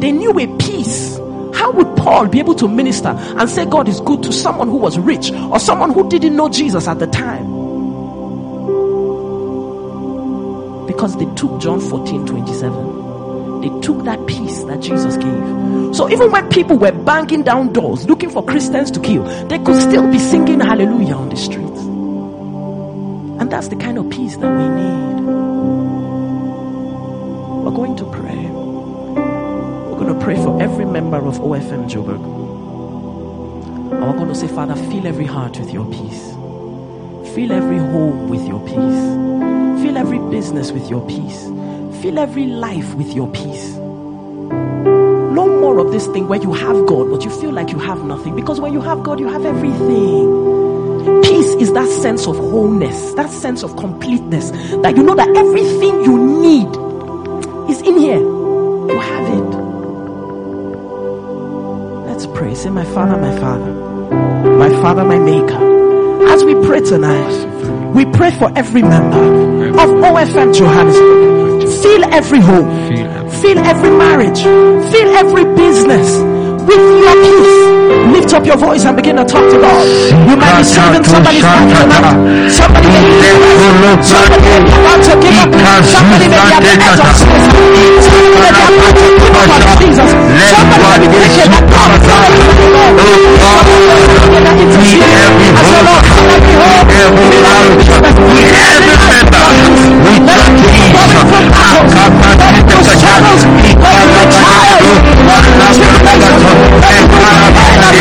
[0.00, 1.16] They knew a peace.
[1.52, 4.76] How would Paul be able to minister and say God is good to someone who
[4.76, 7.58] was rich or someone who didn't know Jesus at the time?
[10.86, 12.99] Because they took John 14 27.
[13.60, 15.94] They took that peace that Jesus gave.
[15.94, 19.80] So even when people were banging down doors looking for Christians to kill, they could
[19.80, 21.80] still be singing hallelujah on the streets.
[23.40, 25.20] And that's the kind of peace that we need.
[27.64, 28.46] We're going to pray.
[28.46, 32.20] We're going to pray for every member of OFM Joburg.
[33.92, 36.30] And we're going to say, Father, fill every heart with your peace.
[37.34, 39.82] Fill every home with your peace.
[39.82, 41.44] Fill every business with your peace.
[42.00, 43.74] Fill every life with your peace.
[43.74, 48.02] No more of this thing where you have God, but you feel like you have
[48.04, 48.34] nothing.
[48.34, 51.20] Because when you have God, you have everything.
[51.22, 54.50] Peace is that sense of wholeness, that sense of completeness,
[54.82, 56.68] that you know that everything you need
[57.70, 58.18] is in here.
[58.18, 59.50] You have it.
[62.06, 62.54] Let's pray.
[62.54, 63.72] Say, My Father, my Father,
[64.56, 66.28] my Father, my Maker.
[66.30, 71.49] As we pray tonight, we pray for every member of OFM Johannesburg.
[71.70, 72.68] Fill every home,
[73.40, 76.16] fill every marriage, fill every business
[76.66, 77.79] with your peace.
[78.30, 79.82] Lift up your voice and begin to talk to God.
[80.30, 82.46] You might be serving somebody's life tonight.
[82.46, 84.06] Somebody may be depressed.
[84.06, 85.50] Somebody may be about to give up.
[85.82, 87.50] Somebody may be at the edge of sickness.
[88.06, 90.14] Somebody may be about to give up on Jesus.
[90.46, 93.02] Somebody may be thinking that God is not in the Lord.
[93.34, 95.10] Somebody may be thinking that intercede.
[95.10, 97.80] I say, Lord, fill every home.
[107.80, 107.96] Fill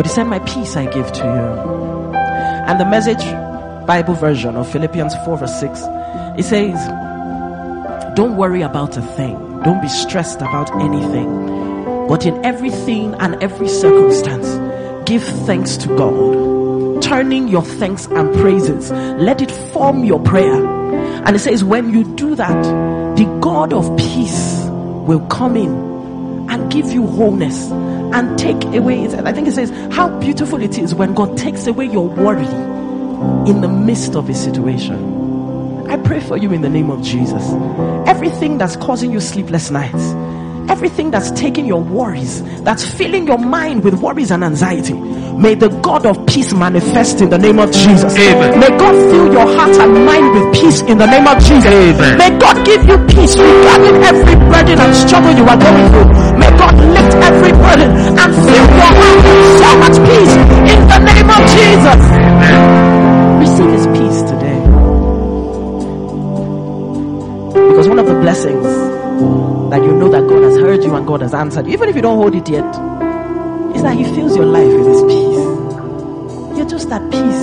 [0.00, 2.14] But He said, My peace I give to you.
[2.14, 3.22] And the message
[3.86, 5.78] Bible version of Philippians 4 verse 6,
[6.38, 13.12] it says, Don't worry about a thing, don't be stressed about anything, but in everything
[13.16, 14.48] and every circumstance,
[15.06, 17.02] give thanks to God.
[17.02, 20.64] Turning your thanks and praises, let it form your prayer.
[21.26, 22.62] And it says, When you do that,
[23.18, 25.89] the God of peace will come in
[26.70, 31.14] give you wholeness and take away I think it says how beautiful it is when
[31.14, 32.46] God takes away your worry
[33.48, 35.20] in the midst of a situation.
[35.90, 37.44] I pray for you in the name of Jesus.
[38.08, 40.04] Everything that's causing you sleepless nights,
[40.70, 45.68] everything that's taking your worries, that's filling your mind with worries and anxiety, may the
[45.68, 48.16] God of peace manifest in the name of Jesus.
[48.16, 48.60] Amen.
[48.60, 51.66] May God fill your heart and mind with peace in the name of Jesus.
[51.66, 52.18] Amen.
[52.18, 56.19] May God give you peace regarding every burden and struggle you are going through.
[56.78, 60.34] Lift every burden and fill your heart with so much peace
[60.70, 62.00] in the name of Jesus.
[63.40, 64.60] Receive his peace today.
[67.70, 68.64] Because one of the blessings
[69.70, 71.96] that you know that God has heard you and God has answered you, even if
[71.96, 72.66] you don't hold it yet,
[73.74, 76.56] is that he fills your life with his peace.
[76.58, 77.42] You're just at peace.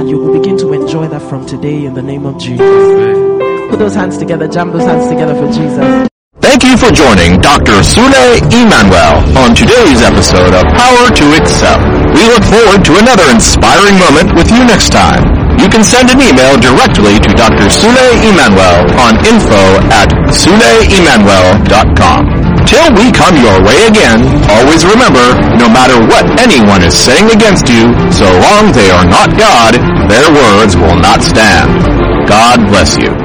[0.00, 3.70] And you will begin to enjoy that from today in the name of Jesus.
[3.70, 6.11] Put those hands together, jam those hands together for Jesus.
[6.52, 7.80] Thank you for joining Dr.
[7.80, 11.80] Sule Emmanuel on today's episode of Power to Excel.
[12.12, 15.24] We look forward to another inspiring moment with you next time.
[15.56, 17.72] You can send an email directly to Dr.
[17.72, 22.20] Sule Emmanuel on info at suleemmanuel.com.
[22.68, 24.20] Till we come your way again,
[24.52, 25.24] always remember,
[25.56, 30.28] no matter what anyone is saying against you, so long they are not God, their
[30.28, 31.80] words will not stand.
[32.28, 33.21] God bless you.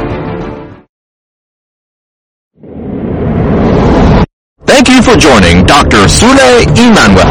[4.78, 6.06] Thank you for joining Dr.
[6.06, 7.26] Sule Emmanuel.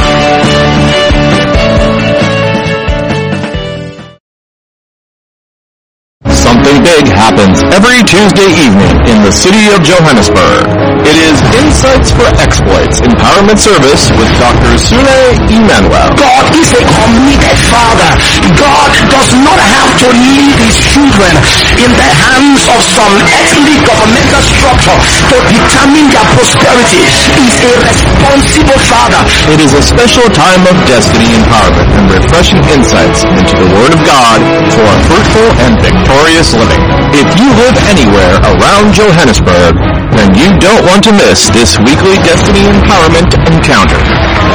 [6.27, 10.84] Something big happens every Tuesday evening in the city of Johannesburg.
[11.05, 14.73] It is Insights for Exploits Empowerment Service with Dr.
[14.81, 16.09] Sule Emmanuel.
[16.17, 18.09] God is a committed father.
[18.57, 21.29] God does not have to leave his children
[21.77, 24.97] in the hands of some earthly governmental structure
[25.29, 27.05] to determine their prosperity.
[27.37, 29.21] He's a responsible father.
[29.53, 34.01] It is a special time of destiny empowerment and refreshing insights into the Word of
[34.09, 34.41] God
[34.73, 36.81] for a fruitful and victorious living.
[37.13, 39.77] If you live anywhere around Johannesburg,
[40.13, 43.97] then you don't want to miss this weekly Destiny Empowerment encounter.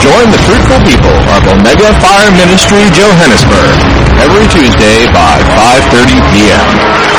[0.03, 3.75] Join the fruitful people of Omega Fire Ministry Johannesburg
[4.21, 5.39] every Tuesday by
[5.91, 6.65] 5.30 p.m.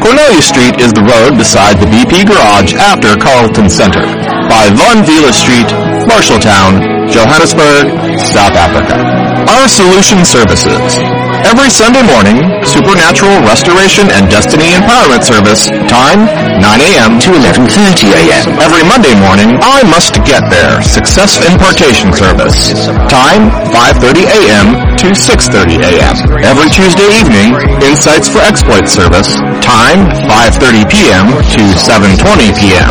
[0.00, 4.00] Cornelia Street is the road beside the BP Garage after Carlton Center.
[4.48, 5.68] By Von Wielligh Street,
[6.08, 7.92] Marshalltown, Johannesburg,
[8.24, 8.96] South Africa.
[9.44, 10.96] Our solution services.
[11.44, 17.18] Every Sunday morning, Supernatural Restoration and Destiny Empowerment Service, time 9 a.m.
[17.20, 18.46] To 11.30 a.m.
[18.60, 22.72] Every Monday morning, I Must Get There Success Impartation Service.
[23.08, 24.89] Time 5.30 a.m.
[24.98, 26.16] to 6.30 a.m.
[26.42, 29.34] Every Tuesday evening, Insights for Exploit Service.
[29.62, 31.26] Time 5.30 p.m.
[31.54, 32.88] to 7.20 p.m.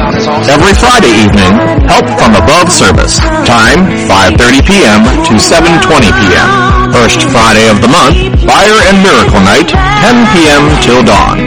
[0.47, 1.52] Every Friday evening,
[1.89, 3.18] Help from Above Service.
[3.47, 5.04] Time 5.30 p.m.
[5.28, 6.47] to 7.20 p.m.
[6.93, 10.64] First Friday of the month, Fire and Miracle Night, 10 p.m.
[10.86, 11.38] till dawn.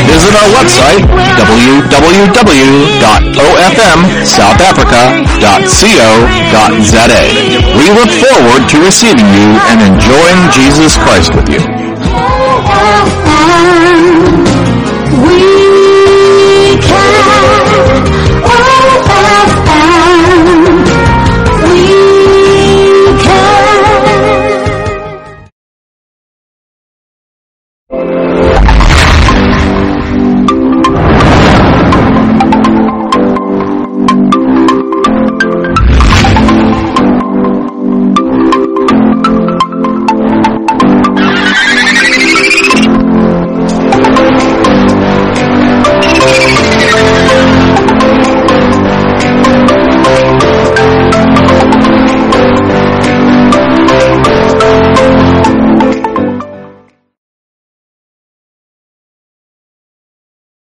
[0.09, 1.03] Visit our website,
[5.89, 7.23] www.ofmsouthafrica.co.za.
[7.77, 11.59] We look forward to receiving you and enjoying Jesus Christ with you.